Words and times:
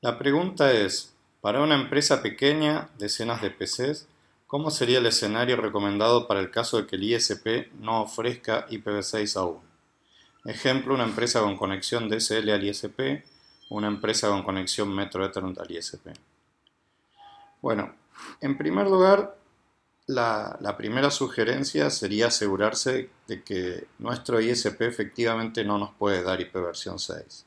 La 0.00 0.16
pregunta 0.16 0.70
es, 0.70 1.12
para 1.40 1.60
una 1.60 1.74
empresa 1.74 2.22
pequeña, 2.22 2.88
decenas 2.98 3.42
de 3.42 3.50
PCs, 3.50 4.06
¿cómo 4.46 4.70
sería 4.70 4.98
el 4.98 5.06
escenario 5.06 5.56
recomendado 5.56 6.28
para 6.28 6.38
el 6.38 6.52
caso 6.52 6.76
de 6.76 6.86
que 6.86 6.94
el 6.94 7.02
ISP 7.02 7.72
no 7.80 8.02
ofrezca 8.02 8.68
IPv6 8.68 9.36
aún? 9.36 9.60
Ejemplo, 10.44 10.94
una 10.94 11.02
empresa 11.02 11.40
con 11.40 11.56
conexión 11.56 12.08
DSL 12.08 12.48
al 12.50 12.62
ISP, 12.62 13.24
una 13.70 13.88
empresa 13.88 14.28
con 14.28 14.44
conexión 14.44 14.94
Metro 14.94 15.26
Ethernet 15.26 15.58
al 15.58 15.70
ISP. 15.72 16.06
Bueno, 17.60 17.92
en 18.40 18.56
primer 18.56 18.86
lugar, 18.86 19.36
la, 20.06 20.56
la, 20.60 20.76
primera 20.76 21.10
sugerencia 21.10 21.90
sería 21.90 22.28
asegurarse 22.28 23.10
de 23.26 23.42
que 23.42 23.88
nuestro 23.98 24.40
ISP 24.40 24.82
efectivamente 24.82 25.64
no 25.64 25.76
nos 25.76 25.90
puede 25.94 26.22
dar 26.22 26.40
IP 26.40 26.54
versión 26.54 27.00
6. 27.00 27.46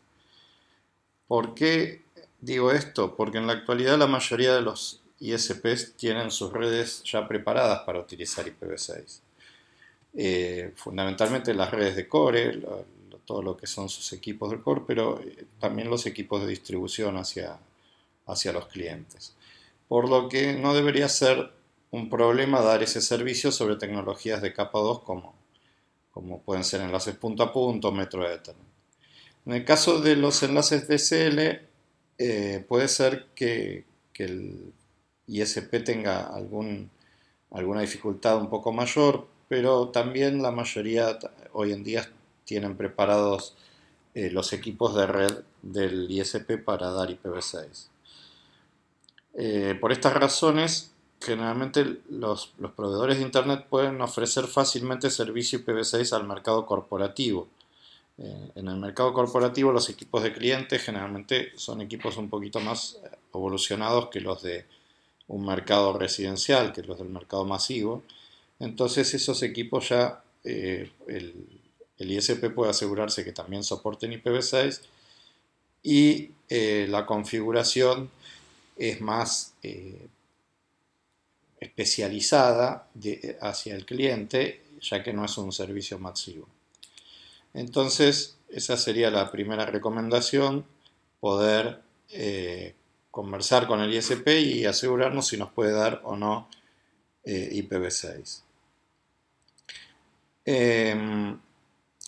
¿Por 1.27 1.55
qué 1.55 2.04
digo 2.41 2.72
esto? 2.72 3.16
Porque 3.16 3.38
en 3.38 3.48
la 3.48 3.54
actualidad 3.54 3.98
la 3.98 4.08
mayoría 4.08 4.54
de 4.54 4.62
los 4.62 5.02
ISPs 5.20 5.94
tienen 5.95 6.32
sus 6.32 6.52
redes 6.52 7.04
ya 7.04 7.27
preparadas 7.27 7.82
para 7.82 7.99
utilizar 7.99 8.45
IPv6. 8.45 9.20
Eh, 10.13 10.73
fundamentalmente 10.76 11.54
las 11.54 11.72
redes 11.72 11.96
de 11.96 12.08
core, 12.08 12.62
todo 13.26 13.41
lo 13.41 13.55
que 13.55 13.68
son 13.68 13.88
sus 13.88 14.12
equipos 14.12 14.52
de 14.52 14.59
core, 14.59 14.82
pero 14.85 15.22
eh, 15.22 15.46
también 15.59 15.90
los 15.90 16.05
equipos 16.05 16.41
de 16.41 16.48
distribución 16.48 17.18
hacia, 17.18 17.59
hacia 18.26 18.52
los 18.52 18.66
clientes. 18.68 19.35
Por 19.88 20.10
lo 20.10 20.27
que 20.27 20.54
no 20.54 20.73
debería 20.73 21.08
ser 21.08 21.52
un 21.91 22.10
problema 22.10 22.62
dar 22.62 22.82
ese 22.82 23.02
servicio 23.02 23.52
sobre 23.52 23.76
tecnologías 23.76 24.41
de 24.41 24.54
capa 24.54 24.80
2 24.80 25.04
como, 25.04 25.35
como 26.12 26.41
pueden 26.41 26.63
ser 26.63 26.82
enlaces 26.82 27.16
punto 27.16 27.44
a 27.44 27.54
punto, 27.54 27.91
metro 27.91 28.30
Ethernet. 28.30 28.71
En 29.46 29.54
el 29.54 29.66
caso 29.66 29.99
de 29.99 30.16
los 30.16 30.41
enlaces 30.44 30.88
DSL, 30.88 31.70
eh, 32.23 32.63
puede 32.67 32.88
ser 32.88 33.25
que, 33.34 33.85
el 34.16 34.71
ISP 35.26 35.84
tenga 35.84 36.32
alguna 36.32 37.82
dificultad 37.82 38.37
un 38.37 38.51
poco 38.51 38.71
mayor, 38.71 39.26
pero 39.48 39.87
también 39.87 40.43
la 40.43 40.51
mayoría 40.51 41.18
hoy 41.54 41.71
en 41.71 41.84
día 41.84 42.07
tienen 42.46 42.77
preparados 42.77 43.55
eh, 44.13 44.29
los 44.29 44.54
equipos 44.54 44.93
de 44.93 45.07
red 45.07 45.40
del 45.63 46.12
ISP 46.12 46.63
para 46.63 46.91
dar 46.91 47.09
IPv6. 47.09 47.87
Eh, 49.34 49.76
por 49.81 49.91
estas 49.91 50.13
razones, 50.13 50.91
generalmente 51.20 52.01
los, 52.07 52.53
proveedores 52.76 53.18
de 53.18 53.24
Internet 53.24 53.65
pueden 53.68 53.99
ofrecer 54.01 54.46
fácilmente 54.46 55.09
servicio 55.09 55.65
IPv6 55.65 56.13
al 56.13 56.27
mercado 56.27 56.68
corporativo. 56.68 57.48
Eh, 58.17 58.51
en 58.55 58.67
el 58.67 58.77
mercado 58.77 59.13
corporativo 59.13 59.71
los 59.71 59.90
equipos 59.90 60.23
de 60.23 60.34
clientes 60.34 60.81
generalmente 60.81 61.51
son 61.55 61.81
equipos 61.81 62.18
un 62.18 62.29
poquito 62.29 62.59
más 62.59 62.99
eh, 63.03 63.09
evolucionados 63.34 64.09
que 64.09 64.22
los 64.22 64.44
de 64.44 64.66
un 65.28 65.45
mercado 65.45 65.97
residencial, 65.97 66.73
que 66.73 66.84
los 66.84 66.97
del 66.97 67.09
mercado 67.09 67.45
masivo. 67.45 68.03
Entonces 68.59 69.13
esos 69.13 69.41
equipos 69.44 69.90
ya 69.90 70.23
el, 70.44 70.91
el, 71.07 72.12
ISP 72.12 72.50
puede 72.53 72.72
asegurarse 72.72 73.23
que 73.23 73.31
también 73.31 73.63
soporten 73.63 74.12
IPv6 74.12 74.81
y 75.84 76.31
la 76.50 77.06
configuración 77.06 78.09
es 78.81 79.00
más 79.00 79.53
eh, 79.62 80.07
especializada 81.59 82.88
hacia 83.41 83.75
el 83.75 83.85
cliente, 83.85 84.63
ya 84.81 85.03
que 85.03 85.13
no 85.13 85.23
es 85.23 85.38
un 85.38 85.51
servicio 85.51 86.00
masivo. 86.00 86.47
Entonces, 87.53 88.38
esa 88.50 88.78
sería 88.78 89.12
la 89.12 89.31
primera 89.31 89.66
recomendación, 89.66 90.66
poder 91.19 91.81
eh, 92.09 92.75
conversar 93.12 93.68
con 93.68 93.81
el 93.81 93.94
ISP 93.94 94.28
y 94.40 94.66
asegurarnos 94.66 95.28
si 95.28 95.38
nos 95.38 95.52
puede 95.52 95.72
dar 95.72 96.02
o 96.03 96.16
no 96.16 96.50
eh, 97.24 97.50
IPv6. 97.53 98.42
Em, 100.46 101.40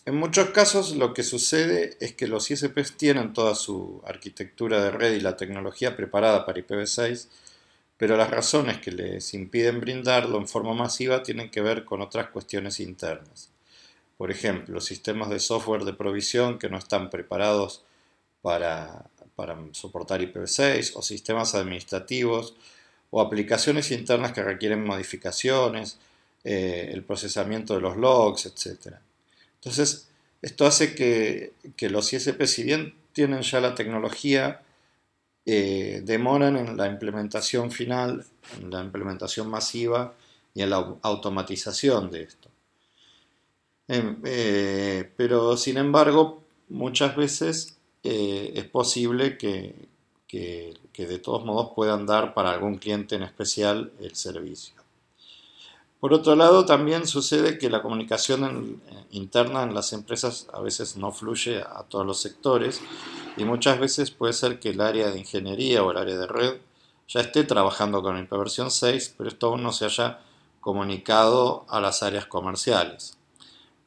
en 0.05 0.15
muchos 0.15 0.49
casos 0.49 0.95
lo 0.95 1.13
que 1.13 1.23
sucede 1.23 1.95
es 2.01 2.13
que 2.13 2.27
los 2.27 2.49
ISPs 2.49 2.97
tienen 2.97 3.31
toda 3.33 3.53
su 3.55 4.01
arquitectura 4.05 4.83
de 4.83 4.91
red 4.91 5.13
y 5.13 5.21
la 5.21 5.37
tecnología 5.37 5.95
preparada 5.95 6.45
para 6.45 6.59
IPv6, 6.59 7.27
pero 7.97 8.17
las 8.17 8.29
razones 8.31 8.79
que 8.79 8.91
les 8.91 9.33
impiden 9.33 9.79
brindarlo 9.79 10.37
en 10.37 10.47
forma 10.47 10.73
masiva 10.73 11.23
tienen 11.23 11.49
que 11.51 11.61
ver 11.61 11.85
con 11.85 12.01
otras 12.01 12.29
cuestiones 12.29 12.79
internas. 12.79 13.52
Por 14.23 14.31
ejemplo, 14.31 14.79
sistemas 14.79 15.29
de 15.29 15.37
software 15.37 15.83
de 15.83 15.91
provisión 15.91 16.57
que 16.57 16.69
no 16.69 16.77
están 16.77 17.09
preparados 17.09 17.83
para, 18.41 19.09
soportar 19.73 20.21
IPv6 20.21 20.93
o 20.95 21.01
sistemas 21.01 21.55
administrativos 21.55 22.55
o 23.09 23.19
aplicaciones 23.19 23.91
internas 23.91 24.31
que 24.31 24.41
requieren 24.41 24.85
modificaciones, 24.85 25.97
eh, 26.45 26.89
el 26.93 27.03
procesamiento 27.03 27.75
de 27.75 27.81
los 27.81 27.97
logs, 27.97 28.45
etc. 28.45 28.95
Entonces, 29.55 30.07
esto 30.41 30.65
hace 30.65 30.95
que, 30.95 31.89
los 31.89 32.13
ISP, 32.13 32.45
si 32.45 32.63
bien 32.63 32.95
tienen 33.11 33.41
ya 33.41 33.59
la 33.59 33.75
tecnología, 33.75 34.61
eh, 35.45 36.01
demoran 36.05 36.55
en 36.55 36.77
la 36.77 36.87
implementación 36.87 37.71
final, 37.71 38.25
en 38.61 38.71
la 38.71 38.81
implementación 38.81 39.49
masiva 39.49 40.13
y 40.53 40.61
en 40.61 40.69
la 40.69 40.95
automatización 41.01 42.09
de 42.09 42.23
esto. 42.23 42.42
Em, 43.93 44.17
eh, 44.25 45.13
pero 45.15 45.55
sin 45.55 45.77
embargo, 45.77 46.41
muchas 46.69 47.15
veces 47.15 47.77
eh, 48.01 48.51
es 48.55 48.65
posible 48.65 49.37
que, 49.37 49.87
de 50.97 51.19
todos 51.19 51.45
modos 51.45 51.73
puedan 51.75 52.07
dar 52.07 52.33
para 52.33 52.51
algún 52.51 52.79
cliente 52.79 53.15
en 53.15 53.21
especial 53.21 53.91
el 53.99 54.15
servicio. 54.15 54.73
Por 55.99 56.11
otro 56.11 56.35
lado, 56.35 56.65
también 56.65 57.05
sucede 57.05 57.59
que 57.59 57.69
la 57.69 57.83
comunicación 57.83 58.81
eh, 58.89 59.05
interna 59.11 59.61
en 59.61 59.75
las 59.75 59.93
empresas 59.93 60.47
a 60.51 60.59
veces 60.59 60.97
no 60.97 61.11
fluye 61.11 61.61
a 61.61 61.83
todos 61.87 62.05
los 62.05 62.19
sectores 62.19 62.81
y 63.37 63.45
muchas 63.45 63.79
veces 63.79 64.09
puede 64.09 64.33
ser 64.33 64.59
que 64.59 64.69
el 64.69 64.81
área 64.81 65.11
de 65.11 65.19
ingeniería 65.19 65.83
o 65.83 65.91
el 65.91 65.97
área 65.97 66.17
de 66.17 66.25
red 66.25 66.57
ya 67.07 67.21
esté 67.21 67.43
trabajando 67.43 68.01
con 68.01 68.27
versión 68.27 68.71
6, 68.71 69.13
pero 69.19 69.29
esto 69.29 69.47
aún 69.47 69.61
no 69.61 69.71
se 69.71 69.85
haya 69.85 70.19
comunicado 70.61 71.67
a 71.69 71.79
las 71.79 72.01
áreas 72.01 72.25
comerciales. 72.25 73.19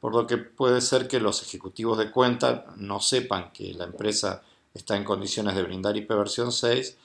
Por 0.06 0.14
lo 0.14 0.24
que 0.24 0.36
puede 0.36 0.80
ser 0.82 1.08
que 1.08 1.18
los 1.18 1.42
ejecutivos 1.42 1.98
de 1.98 2.12
cuenta 2.12 2.66
no 2.76 3.00
sepan 3.00 3.50
que 3.50 3.74
la 3.74 3.86
empresa 3.86 4.40
está 4.72 4.96
en 4.96 5.02
condiciones 5.02 5.56
de 5.56 5.64
brindar 5.64 6.00
versión 6.06 6.52
6 6.52 6.96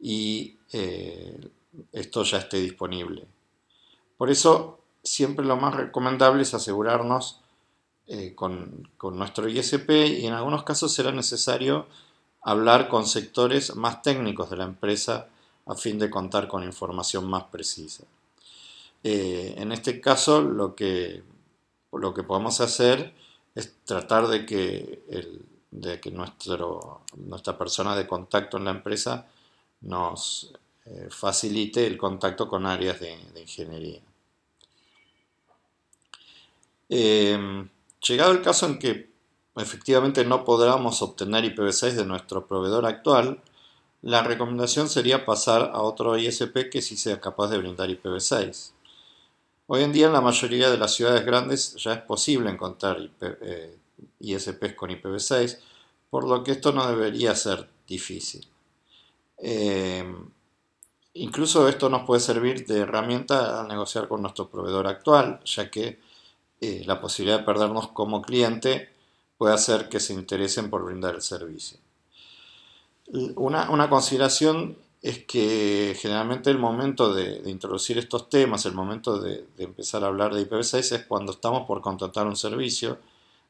y 0.00 0.56
eh, 0.72 1.38
esto 1.92 2.24
ya 2.24 2.38
esté 2.38 2.56
disponible. 2.56 3.28
Por 4.16 4.28
eso, 4.28 4.80
siempre 5.04 5.46
lo 5.46 5.56
más 5.56 5.76
recomendable 5.76 6.42
es 6.42 6.52
asegurarnos 6.52 7.38
eh, 8.08 8.34
con, 8.34 8.88
nuestro 9.00 9.48
ISP 9.48 9.90
y 9.90 10.26
en 10.26 10.32
algunos 10.32 10.64
casos 10.64 10.92
será 10.92 11.12
necesario 11.12 11.86
hablar 12.40 12.88
con 12.88 13.06
sectores 13.06 13.76
más 13.76 14.02
técnicos 14.02 14.50
de 14.50 14.56
la 14.56 14.64
empresa 14.64 15.28
a 15.66 15.76
fin 15.76 15.96
de 15.96 16.10
contar 16.10 16.48
con 16.48 16.64
información 16.64 17.24
más 17.30 17.44
precisa. 17.44 18.02
Eh, 19.04 19.54
en 19.58 19.70
este 19.70 20.00
caso, 20.00 20.42
lo 20.42 20.74
que, 20.74 21.22
lo 21.92 22.14
que 22.14 22.22
podemos 22.22 22.60
hacer 22.60 23.14
es 23.54 23.74
tratar 23.84 24.28
de 24.28 24.46
que, 24.46 25.02
nuestro, 26.12 27.02
nuestra 27.16 27.58
persona 27.58 27.96
de 27.96 28.06
contacto 28.06 28.56
en 28.56 28.64
la 28.64 28.70
empresa 28.70 29.26
nos 29.82 30.52
eh, 30.86 31.08
facilite 31.10 31.86
el 31.86 31.98
contacto 31.98 32.48
con 32.48 32.66
áreas 32.66 33.00
de 33.00 33.40
ingeniería. 33.40 34.00
Em, 36.94 37.70
llegado 38.06 38.32
el 38.32 38.42
caso 38.42 38.66
en 38.66 38.78
que 38.78 39.10
efectivamente 39.56 40.26
no 40.26 40.44
podamos 40.44 41.00
obtener 41.00 41.42
IPv6 41.42 41.92
de 41.92 42.04
nuestro 42.04 42.46
proveedor 42.46 42.84
actual, 42.84 43.40
la 44.02 44.22
recomendación 44.22 44.90
sería 44.90 45.24
pasar 45.24 45.70
a 45.72 45.80
otro 45.80 46.18
ISP 46.18 46.68
que 46.70 46.82
sí 46.82 46.98
sea 46.98 47.18
capaz 47.18 47.48
de 47.48 47.56
brindar 47.56 47.88
IPv6. 47.88 48.71
Hoy 49.66 49.82
en 49.82 49.92
día 49.92 50.06
en 50.06 50.12
la 50.12 50.20
mayoría 50.20 50.70
de 50.70 50.78
las 50.78 50.94
ciudades 50.94 51.24
grandes 51.24 51.74
ya 51.76 51.94
es 51.94 52.00
posible 52.00 52.50
encontrar 52.50 53.10
ISPs 54.20 54.62
eh, 54.62 54.76
con 54.76 54.90
IPv6, 54.90 55.58
por 56.10 56.28
lo 56.28 56.42
que 56.42 56.52
esto 56.52 56.72
no 56.72 56.86
debería 56.86 57.34
ser 57.34 57.68
difícil. 57.86 58.46
Em, 59.38 60.28
incluso 61.14 61.68
esto 61.68 61.88
nos 61.88 62.04
puede 62.04 62.20
servir 62.20 62.66
de 62.66 62.80
herramienta 62.80 63.60
al 63.60 63.68
negociar 63.68 64.08
con 64.08 64.22
nuestro 64.22 64.48
proveedor 64.48 64.86
actual, 64.86 65.40
ya 65.44 65.70
que 65.70 65.98
eh, 66.60 66.82
la 66.86 67.00
posibilidad 67.00 67.40
de 67.40 67.44
perdernos 67.44 67.88
como 67.88 68.22
cliente 68.22 68.88
puede 69.36 69.54
hacer 69.54 69.88
que 69.88 69.98
se 69.98 70.12
interesen 70.12 70.70
por 70.70 70.84
brindar 70.84 71.16
el 71.16 71.22
servicio. 71.22 71.78
Una, 73.34 73.90
consideración 73.90 74.78
es 75.02 75.24
que 75.24 75.96
generalmente 75.98 76.48
el 76.50 76.58
momento 76.58 77.12
de, 77.12 77.42
introducir 77.50 77.98
estos 77.98 78.28
temas, 78.30 78.64
el 78.66 78.74
momento 78.74 79.18
de, 79.20 79.44
empezar 79.58 80.04
a 80.04 80.06
hablar 80.06 80.32
de 80.32 80.48
IPv6 80.48 80.94
es 80.94 81.06
cuando 81.06 81.32
estamos 81.32 81.66
por 81.66 81.80
contratar 81.80 82.28
un 82.28 82.36
servicio, 82.36 82.98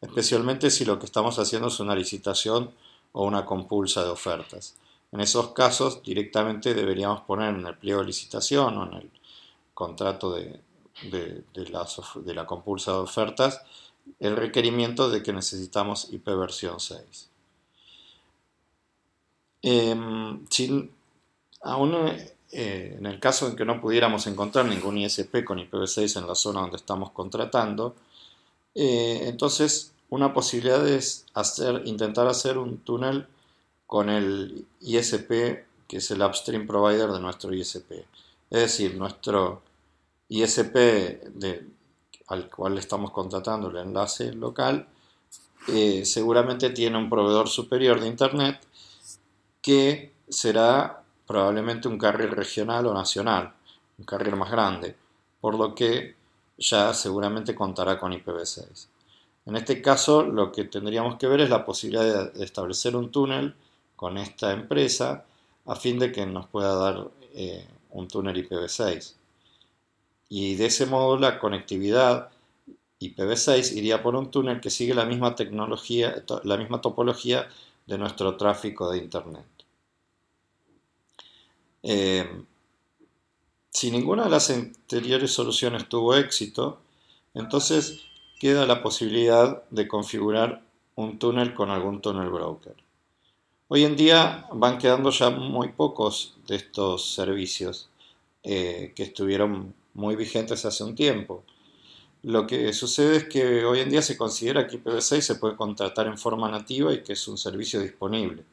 especialmente 0.00 0.70
si 0.70 0.86
lo 0.86 0.98
que 0.98 1.04
estamos 1.04 1.38
haciendo 1.38 1.68
es 1.68 1.78
una 1.78 1.94
licitación 1.94 2.70
o 3.12 3.26
una 3.26 3.44
compulsa 3.44 4.02
de 4.02 4.08
ofertas. 4.08 4.76
En 5.12 5.20
esos 5.20 5.48
casos 5.48 6.02
directamente 6.02 6.72
deberíamos 6.72 7.20
poner 7.20 7.54
en 7.54 7.66
el 7.66 7.76
pliego 7.76 8.00
de 8.00 8.06
licitación 8.06 8.78
o 8.78 8.86
en 8.86 8.94
el 8.94 9.10
contrato 9.74 10.34
de, 10.34 10.58
la, 12.34 12.46
compulsa 12.46 12.92
de 12.92 12.98
ofertas 12.98 13.60
el 14.18 14.36
requerimiento 14.36 15.10
de 15.10 15.22
que 15.22 15.34
necesitamos 15.34 16.10
IP 16.10 16.28
versión 16.28 16.80
6. 16.80 17.28
Em, 19.64 20.46
aún 21.62 21.94
eh, 22.50 22.96
en 22.98 23.06
el 23.06 23.18
caso 23.20 23.48
en 23.48 23.56
que 23.56 23.64
no 23.64 23.80
pudiéramos 23.80 24.26
encontrar 24.26 24.66
ningún 24.66 24.98
ISP 24.98 25.44
con 25.44 25.58
IPv6 25.58 26.18
en 26.18 26.26
la 26.26 26.34
zona 26.34 26.60
donde 26.60 26.76
estamos 26.76 27.10
contratando, 27.10 27.94
eh, 28.74 29.22
entonces 29.24 29.92
una 30.10 30.34
posibilidad 30.34 30.86
es 30.86 31.24
hacer, 31.34 31.82
intentar 31.86 32.26
hacer 32.26 32.58
un 32.58 32.78
túnel 32.78 33.26
con 33.86 34.10
el 34.10 34.66
ISP 34.80 35.64
que 35.88 35.96
es 35.98 36.10
el 36.10 36.22
upstream 36.22 36.66
provider 36.66 37.10
de 37.10 37.20
nuestro 37.20 37.52
ISP. 37.52 37.92
Es 38.50 38.60
decir, 38.60 38.94
nuestro 38.96 39.62
ISP 40.28 40.76
al 42.28 42.48
cual 42.48 42.78
estamos 42.78 43.10
contratando 43.10 43.68
el 43.68 43.76
enlace 43.76 44.32
local 44.32 44.86
eh, 45.68 46.04
seguramente 46.04 46.70
tiene 46.70 46.98
un 46.98 47.08
proveedor 47.08 47.48
superior 47.48 48.00
de 48.00 48.08
Internet 48.08 48.60
que 49.60 50.12
será 50.28 51.01
probablemente 51.32 51.88
un 51.88 51.96
carrier 51.96 52.30
regional 52.34 52.86
o 52.86 52.92
nacional, 52.92 53.54
un 53.98 54.04
carrier 54.04 54.36
más 54.36 54.50
grande, 54.50 54.94
por 55.40 55.54
lo 55.58 55.74
que 55.74 56.14
ya 56.58 56.92
seguramente 56.92 57.54
contará 57.54 57.98
con 57.98 58.12
IPv6. 58.12 58.88
En 59.46 59.56
este 59.56 59.80
caso, 59.80 60.24
lo 60.24 60.52
que 60.52 60.64
tendríamos 60.64 61.16
que 61.16 61.26
ver 61.26 61.40
es 61.40 61.48
la 61.48 61.64
posibilidad 61.64 62.30
de 62.30 62.44
establecer 62.44 62.94
un 62.94 63.10
túnel 63.10 63.54
con 63.96 64.18
esta 64.18 64.52
empresa 64.52 65.24
a 65.64 65.74
fin 65.74 65.98
de 65.98 66.12
que 66.12 66.26
nos 66.26 66.48
pueda 66.48 66.74
dar 66.74 67.08
eh, 67.32 67.66
un 67.92 68.08
túnel 68.08 68.36
IPv6. 68.36 69.14
Y 70.28 70.56
de 70.56 70.66
ese 70.66 70.84
modo 70.84 71.16
la 71.18 71.38
conectividad 71.38 72.28
IPv6 73.00 73.74
iría 73.74 74.02
por 74.02 74.16
un 74.16 74.30
túnel 74.30 74.60
que 74.60 74.68
sigue 74.68 74.92
la 74.92 75.06
misma 75.06 75.34
tecnología, 75.34 76.22
la 76.44 76.58
misma 76.58 76.82
topología 76.82 77.48
de 77.86 77.96
nuestro 77.96 78.36
tráfico 78.36 78.90
de 78.90 78.98
Internet. 78.98 79.61
Eh, 81.82 82.44
si 83.70 83.90
ninguna 83.90 84.24
de 84.24 84.30
las 84.30 84.50
anteriores 84.50 85.32
soluciones 85.32 85.88
tuvo 85.88 86.14
éxito, 86.14 86.80
entonces 87.34 88.02
queda 88.38 88.66
la 88.66 88.82
posibilidad 88.82 89.62
de 89.70 89.88
configurar 89.88 90.62
un 90.94 91.18
túnel 91.18 91.54
con 91.54 91.70
algún 91.70 92.00
túnel 92.00 92.28
broker. 92.28 92.74
Hoy 93.68 93.84
en 93.84 93.96
día 93.96 94.46
van 94.52 94.78
quedando 94.78 95.10
ya 95.10 95.30
muy 95.30 95.68
pocos 95.68 96.36
de 96.46 96.56
estos 96.56 97.14
servicios 97.14 97.88
eh, 98.42 98.92
que 98.94 99.04
estuvieron 99.04 99.74
muy 99.94 100.16
vigentes 100.16 100.64
hace 100.64 100.84
un 100.84 100.94
tiempo. 100.94 101.44
Lo 102.22 102.46
que 102.46 102.72
sucede 102.72 103.16
es 103.16 103.24
que 103.24 103.64
hoy 103.64 103.80
en 103.80 103.90
día 103.90 104.02
se 104.02 104.16
considera 104.16 104.66
que 104.66 104.82
IPv6 104.82 105.20
se 105.20 105.34
puede 105.36 105.56
contratar 105.56 106.06
en 106.06 106.18
forma 106.18 106.50
nativa 106.50 106.92
y 106.92 107.02
que 107.02 107.14
es 107.14 107.26
un 107.28 107.38
servicio 107.38 107.80
disponible, 107.80 108.44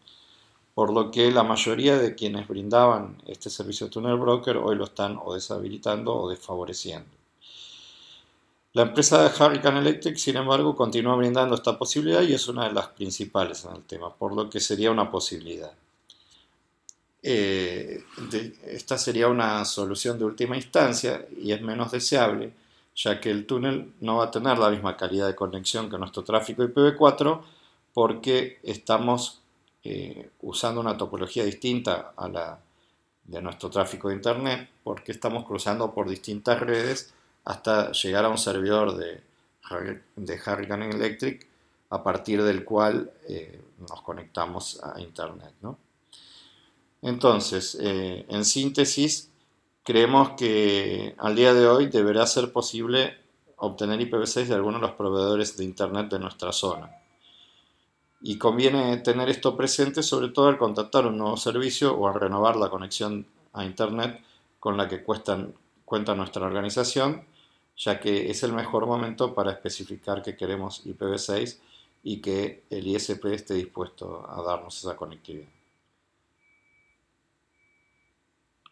por 0.80 0.94
lo 0.94 1.12
que 1.12 1.30
la 1.30 1.44
mayoría 1.44 1.98
de 1.98 2.16
quienes 2.16 2.48
brindaban 2.48 3.22
este 3.28 3.50
servicio 3.50 3.88
de 3.88 3.92
Tunnel 3.92 4.16
Broker 4.16 4.56
hoy 4.56 4.78
lo 4.78 4.86
están 4.86 5.20
o 5.22 5.34
deshabilitando 5.34 6.16
o 6.16 6.30
desfavoreciendo. 6.30 7.10
La 8.72 8.84
empresa 8.84 9.22
de 9.22 9.28
Hurricane 9.28 9.80
Electric, 9.80 10.16
sin 10.16 10.38
embargo, 10.38 10.78
continúa 10.78 11.18
brindando 11.18 11.56
esta 11.56 11.78
posibilidad 11.78 12.22
y 12.22 12.34
es 12.34 12.48
una 12.48 12.70
de 12.70 12.74
las 12.74 12.88
principales 12.88 13.66
en 13.66 13.76
el 13.76 13.84
tema, 13.84 14.16
por 14.16 14.34
lo 14.34 14.50
que 14.50 14.62
sería 14.62 14.90
una 14.90 15.12
posibilidad. 15.12 15.74
Eh, 17.24 18.02
esta 18.66 18.98
sería 18.98 19.28
una 19.28 19.66
solución 19.66 20.18
de 20.18 20.24
última 20.24 20.56
instancia 20.56 21.28
y 21.44 21.52
es 21.52 21.62
menos 21.62 21.92
deseable, 21.92 22.54
ya 22.96 23.20
que 23.20 23.31
el 23.31 23.46
túnel 23.46 23.96
no 24.00 24.20
va 24.20 24.28
a 24.28 24.31
tener 24.31 24.58
la 24.58 24.70
misma 24.70 24.96
calidad 24.96 25.28
de 25.28 25.36
conexión 25.36 25.90
que 25.90 25.98
nuestro 25.98 26.24
tráfico 26.24 26.64
IPv4 26.64 27.42
porque 27.94 28.60
estamos 28.64 29.42
eh, 29.84 30.30
usando 30.42 30.81
una 30.81 30.98
topología 30.98 31.44
distinta 31.44 32.14
a 32.16 32.28
la 32.28 32.60
de 33.24 33.42
nuestro 33.42 33.70
tráfico 33.70 34.10
de 34.10 34.16
Internet, 34.16 34.70
porque 34.84 35.12
estamos 35.12 35.46
cruzando 35.46 35.94
por 35.94 36.10
distintas 36.10 36.60
redes 36.60 37.14
hasta 37.46 37.92
llegar 37.92 38.26
a 38.26 38.30
un 38.30 38.38
servidor 38.38 38.96
de, 38.96 39.22
de 40.16 40.42
Hurricane 40.46 40.90
Electric 40.90 41.48
a 41.92 42.04
partir 42.04 42.44
del 42.44 42.64
cual 42.64 43.12
eh, 43.28 43.62
nos 43.88 44.02
conectamos 44.02 44.81
a 44.84 45.00
Internet. 45.00 45.54
Entonces, 47.02 47.78
eh, 47.80 48.26
en 48.28 48.46
síntesis, 48.46 49.30
creemos 49.84 50.31
que 50.31 51.16
al 51.18 51.36
día 51.36 51.54
de 51.54 51.68
hoy 51.68 51.88
deberá 51.88 52.28
ser 52.28 52.52
posible 52.52 53.18
obtener 53.58 54.00
IPv6 54.00 54.46
de 54.46 54.56
algunos 54.56 54.81
de 54.81 54.88
los 54.88 54.96
proveedores 54.96 55.56
de 55.58 55.66
Internet 55.66 56.10
de 56.10 56.20
nuestra 56.20 56.52
zona. 56.52 56.99
Y 58.21 58.38
conviene 58.38 58.98
tener 58.98 59.30
esto 59.30 59.56
presente 59.56 60.04
sobre 60.04 60.30
todo 60.30 60.48
al 60.48 60.57
contactar 60.57 61.06
un 61.06 61.18
nuevo 61.18 61.38
servicio 61.38 61.95
o 61.95 62.07
al 62.07 62.19
renovar 62.19 62.56
la 62.57 62.69
conexión 62.69 63.25
a 63.54 63.63
Internet 63.63 64.21
con 64.60 64.75
la 64.77 64.88
que 64.88 65.04
cuenta 65.04 66.16
nuestra 66.16 66.45
organización 66.45 67.24
ya 67.80 68.00
que 68.00 68.30
es 68.30 68.44
el 68.44 68.51
mejor 68.51 68.86
momento 68.86 69.33
para 69.33 69.51
especificar 69.51 70.21
que 70.21 70.36
queremos 70.36 70.86
IPv6 70.86 71.57
y 72.04 72.21
que 72.21 72.63
el 72.69 72.86
ISP 72.88 73.25
esté 73.27 73.54
dispuesto 73.54 74.30
a 74.30 74.42
darnos 74.44 74.77
esa 74.77 74.98
conectividad. 74.98 75.48